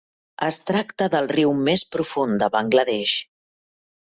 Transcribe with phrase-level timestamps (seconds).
[0.45, 3.15] Es tracta del riu més profund de Bangladesh.